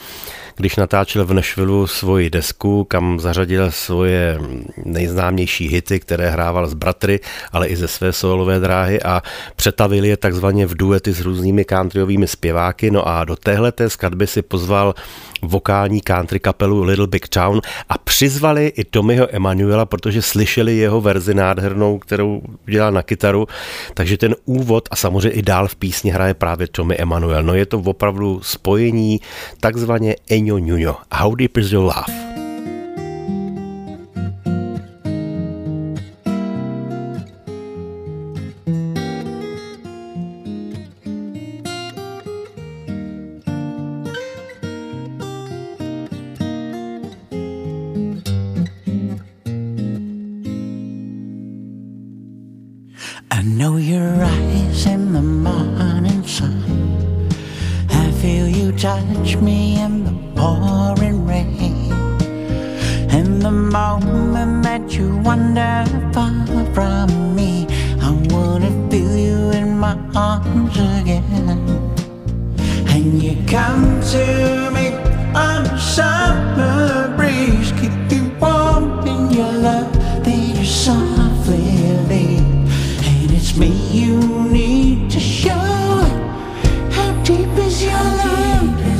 [0.59, 4.39] když natáčel v Nashvilleu svoji desku, kam zařadil svoje
[4.85, 7.21] nejznámější hity, které hrával z bratry,
[7.53, 9.23] ale i ze své solové dráhy a
[9.57, 12.91] přetavil je takzvaně v duety s různými countryovými zpěváky.
[12.91, 14.95] No a do téhleté skladby si pozval
[15.43, 21.35] vokální country kapelu Little Big Town a přizvali i Tommyho Emanuela, protože slyšeli jeho verzi
[21.35, 23.47] nádhernou, kterou dělal na kytaru,
[23.95, 27.43] takže ten úvod a samozřejmě i dál v písni hraje právě Tommy Emanuel.
[27.43, 29.21] No je to opravdu spojení
[29.61, 30.97] takzvaně Eňo Nuno.
[31.13, 32.28] How deep is your love?
[58.89, 61.93] judge me in the pouring rain.
[63.19, 65.85] in the moment that you wander
[66.15, 67.67] far from me,
[68.09, 71.61] I wanna feel you in my arms again.
[72.95, 74.25] And you come to
[74.77, 74.87] me
[75.47, 79.93] on a summer breeze, keep me warm in your love,
[80.25, 81.67] then you softly
[82.11, 82.49] leave.
[83.11, 83.71] And it's me
[84.01, 84.17] you
[84.57, 84.88] need
[87.29, 88.98] deep is your love?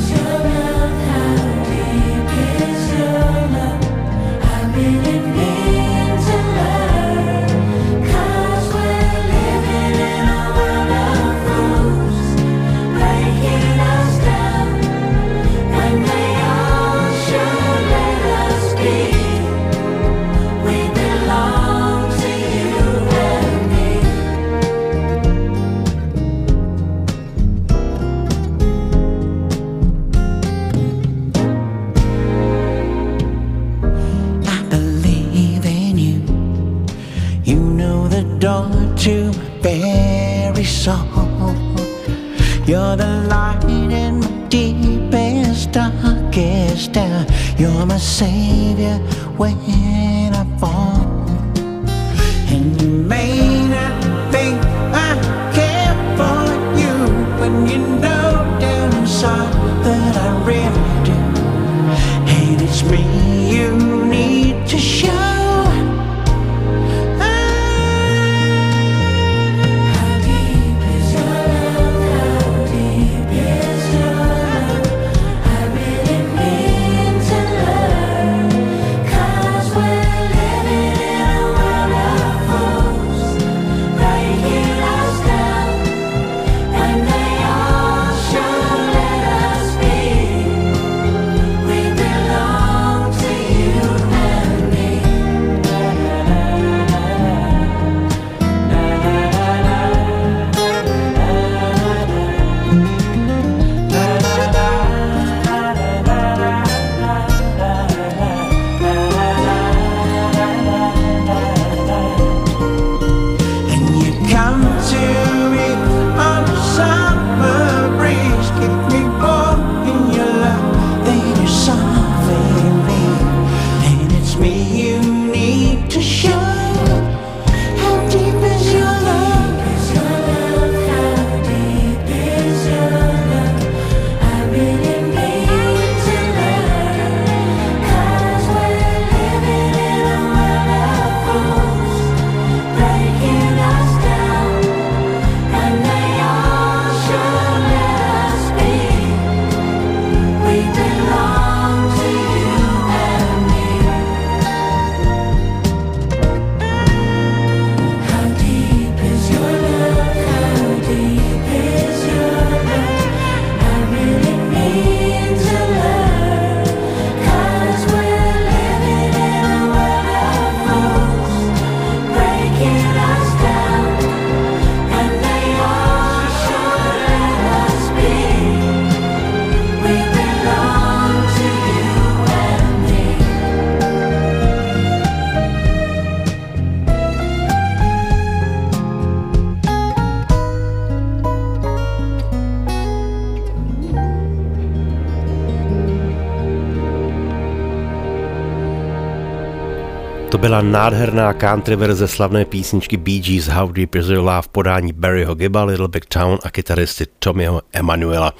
[200.39, 204.93] Byla nádherná country verze slavné písničky Bee Gees How Deep Is Your Love v podání
[204.93, 208.33] Barryho Gibba, Little Big Town a kytaristy Tommyho Emanuela.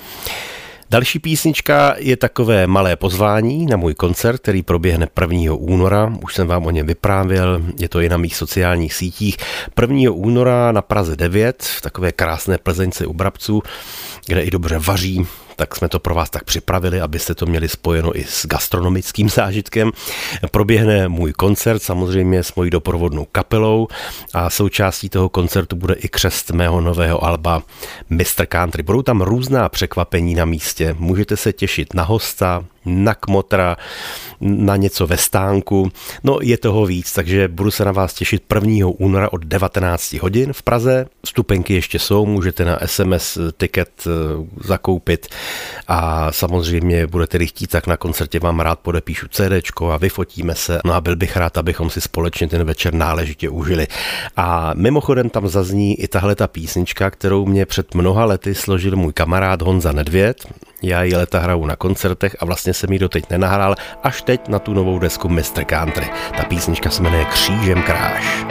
[0.89, 5.53] Další písnička je takové malé pozvání na můj koncert, který proběhne 1.
[5.53, 6.13] února.
[6.23, 9.37] Už jsem vám o něm vyprávěl, je to i na mých sociálních sítích.
[9.81, 10.11] 1.
[10.11, 13.63] února na Praze 9, v takové krásné Plzeňce u Brabců,
[14.27, 15.27] kde i dobře vaří,
[15.59, 19.91] tak jsme to pro vás tak připravili, abyste to měli spojeno i s gastronomickým zážitkem.
[20.51, 23.87] Proběhne můj koncert samozřejmě s mojí doprovodnou kapelou
[24.33, 27.63] a součástí toho koncertu bude i křest mého nového alba
[28.09, 28.45] Mr.
[28.47, 28.83] Country.
[28.83, 30.95] Budou tam různá překvapení na místě.
[30.99, 33.77] Můžete se těšit na hosta, na kmotra,
[34.41, 35.91] na něco ve stánku.
[36.23, 38.87] No je toho víc, takže budu se na vás těšit 1.
[38.97, 41.05] února od 19 hodin v Praze.
[41.25, 44.09] Stupenky ještě jsou, můžete na SMS tiket eh,
[44.63, 45.27] zakoupit
[45.87, 50.79] a samozřejmě budete-li chtít, tak na koncertě vám rád podepíšu CD a vyfotíme se.
[50.85, 53.87] No a byl bych rád, abychom si společně ten večer náležitě užili.
[54.37, 59.13] A mimochodem tam zazní i tahle ta písnička, kterou mě před mnoha lety složil můj
[59.13, 60.45] kamarád Honza Nedvěd.
[60.81, 64.59] Já ji leta hraju na koncertech a vlastně jsem ji doteď nenahrál, až teď na
[64.59, 65.63] tu novou desku Mr.
[65.65, 66.09] Country.
[66.37, 68.45] Ta písnička se jmenuje Křížem kráž.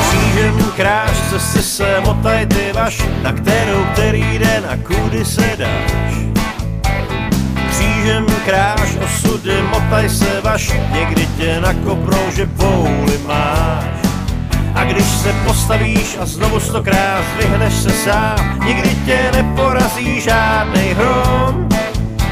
[0.00, 6.35] Křížem kráž, cesty se motaj ty vaš, na kterou který den a kudy se dáš.
[8.06, 13.84] Křížem kráž, osudy, motaj se vaš, někdy tě nakoprou, že vůli máš.
[14.74, 21.68] A když se postavíš a znovu stokrát vyhneš se sám, nikdy tě neporazí žádnej hrom.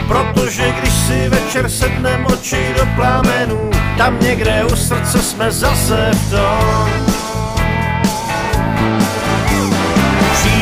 [0.09, 6.31] Protože když si večer sednem oči do plámenů, tam někde u srdce jsme zase v
[6.31, 7.14] tom.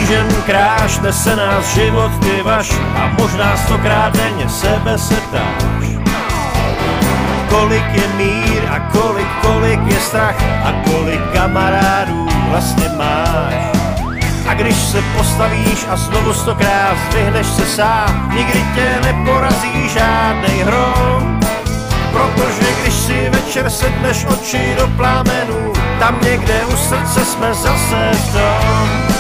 [0.03, 5.89] Křížem kráš nese nás život ty vaš a možná stokrát denně sebe se ptáš.
[7.49, 13.55] Kolik je mír a kolik, kolik je strach a kolik kamarádů vlastně máš.
[14.49, 21.41] A když se postavíš a znovu stokrát zdvihneš se sám, nikdy tě neporazí žádnej hrom.
[22.13, 28.33] Protože když si večer sedneš oči do plámenů, tam někde u srdce jsme zase v
[28.33, 29.12] tom.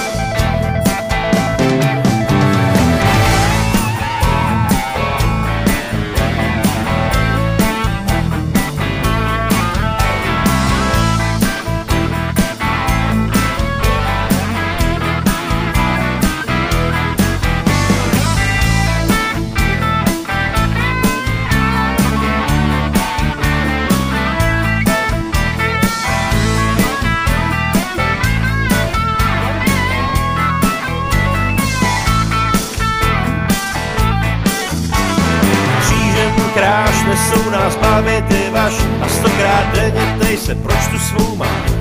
[38.03, 38.72] Bavit ty vaš
[39.03, 41.72] a stokrát denně tej se, proč tu svou máš.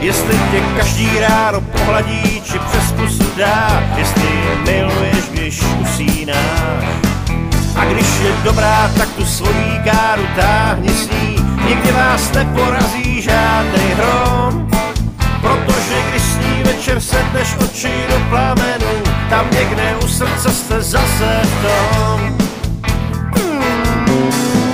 [0.00, 6.84] Jestli tě každý ráno pohladí, či přes pusu dá, jestli je miluješ, když usínáš.
[7.76, 11.36] A když je dobrá, tak tu svojí káru táhni s ní,
[11.68, 14.68] nikdy vás neporazí žádný hrom.
[15.40, 21.40] Protože když s ní večer sedneš oči do plamenu, tam někde u srdce jste zase
[21.42, 22.44] v tom.
[24.24, 24.73] cesty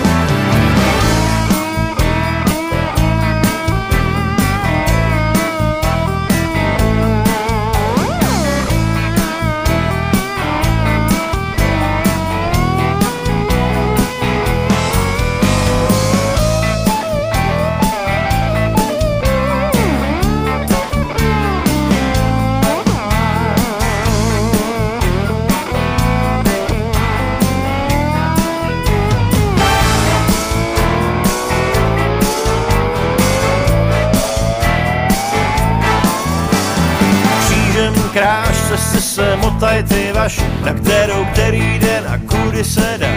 [40.20, 43.08] vaš, na kterou který den a kudy se dá.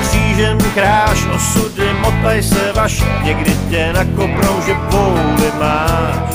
[0.00, 6.34] Křížem kráš osudy, motaj se vaš, někdy tě nakopnou, že pouly máš.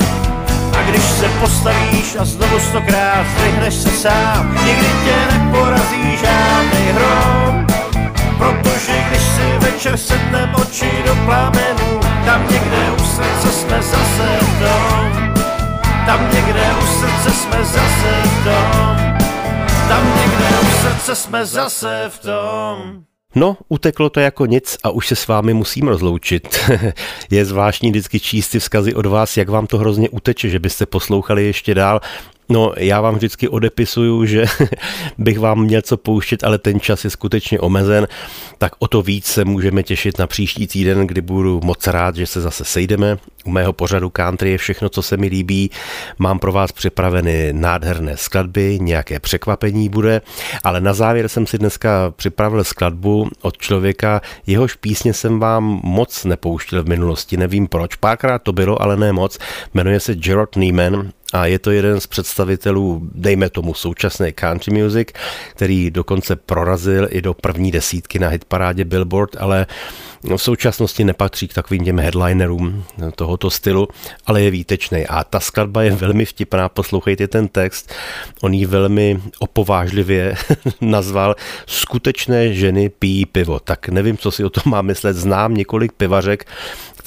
[0.77, 7.67] A když se postavíš a znovu stokrát zdvihneš se sám, nikdy tě neporazí žádný hrom.
[8.37, 14.59] Protože když si večer sednem oči do plamenu, tam někde u srdce jsme zase v
[14.59, 15.28] tom.
[16.09, 18.97] Tam někde u srdce jsme zase v tom.
[19.87, 23.03] Tam někde u srdce jsme zase v tom.
[23.35, 26.59] No, uteklo to jako nic a už se s vámi musím rozloučit.
[27.31, 30.85] Je zvláštní vždycky číst ty vzkazy od vás, jak vám to hrozně uteče, že byste
[30.85, 32.01] poslouchali ještě dál.
[32.51, 34.45] No, já vám vždycky odepisuju, že
[35.17, 38.07] bych vám měl co pouštět, ale ten čas je skutečně omezen,
[38.57, 42.25] tak o to víc se můžeme těšit na příští týden, kdy budu moc rád, že
[42.25, 43.17] se zase sejdeme.
[43.45, 45.71] U mého pořadu country je všechno, co se mi líbí.
[46.17, 50.21] Mám pro vás připraveny nádherné skladby, nějaké překvapení bude,
[50.63, 56.25] ale na závěr jsem si dneska připravil skladbu od člověka, jehož písně jsem vám moc
[56.25, 59.37] nepouštěl v minulosti, nevím proč, párkrát to bylo, ale ne moc.
[59.73, 65.07] Jmenuje se Gerard Neiman a je to jeden z představitelů, dejme tomu, současné country music,
[65.49, 69.67] který dokonce prorazil i do první desítky na hitparádě Billboard, ale
[70.23, 72.83] v současnosti nepatří k takovým těm headlinerům
[73.15, 73.87] tohoto stylu,
[74.25, 75.07] ale je výtečný.
[75.07, 77.93] A ta skladba je velmi vtipná, poslouchejte ten text.
[78.41, 80.35] On ji velmi opovážlivě
[80.81, 83.59] nazval Skutečné ženy pijí pivo.
[83.59, 85.15] Tak nevím, co si o tom má myslet.
[85.15, 86.45] Znám několik pivařek,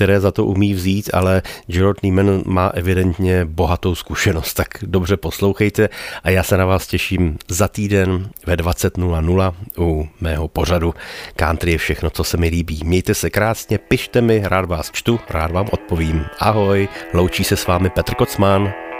[0.02, 4.54] které za to umí vzít, ale Gerard Neiman má evidentně bohatou zkušenost.
[4.54, 5.88] Tak dobře poslouchejte
[6.22, 10.94] a já se na vás těším za týden ve 20.00 u mého pořadu
[11.36, 12.80] Country je všechno, co se mi líbí.
[12.84, 16.24] Mějte se krásně, pište mi, rád vás čtu, rád vám odpovím.
[16.38, 18.91] Ahoj, loučí se s vámi Petr Kocman.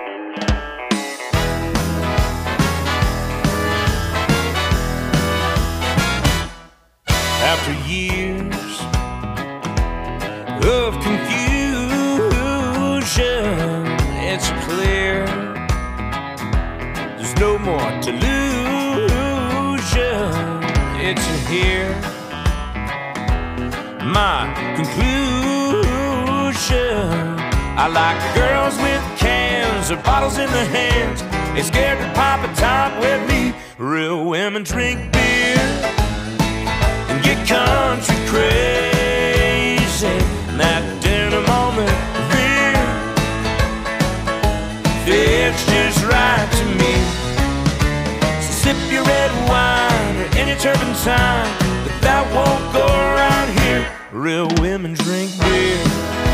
[29.93, 31.22] Or bottles in their hands.
[31.55, 33.53] They scared to pop a top with me.
[33.78, 35.59] Real women drink beer
[37.09, 40.07] and get country crazy.
[40.49, 41.93] And that dinner moment
[42.32, 42.80] beer
[45.05, 46.95] fits just right to me.
[48.40, 51.49] So sip your red wine or any turpentine,
[51.84, 53.86] but that won't go around here.
[54.12, 56.32] Real women drink beer.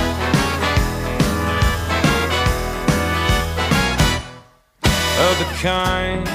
[5.60, 6.30] Kinds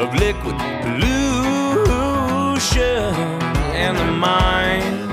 [0.00, 1.14] of liquid pollution,
[3.72, 5.12] and the mind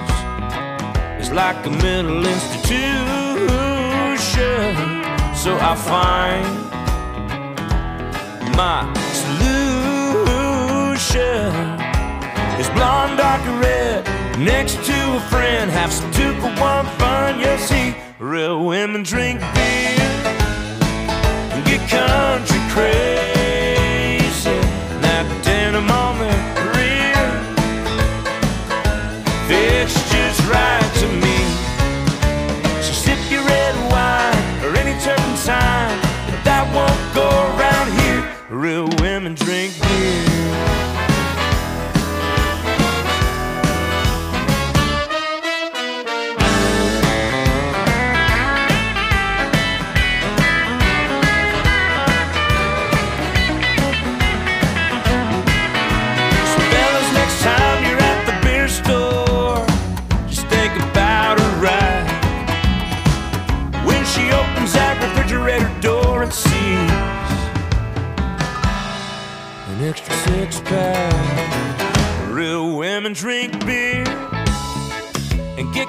[1.21, 3.05] is like a mental institution.
[5.35, 6.45] So I find
[8.55, 10.25] my solution
[12.59, 14.05] is blonde, dark, and red.
[14.39, 17.39] Next to a friend, have some two for one fun.
[17.39, 20.14] You'll see real women drink beer
[21.87, 23.34] country crazy.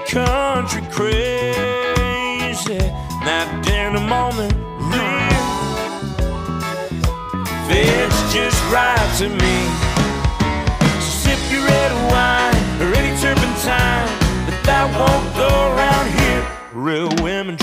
[0.08, 1.56] Country crazy.
[3.62, 4.48] Denim on the
[4.90, 5.30] rear
[7.66, 9.56] fits just right to me.
[11.00, 14.08] So sip your red wine or any turpentine,
[14.46, 16.42] but that won't go around here.
[16.72, 17.56] Real women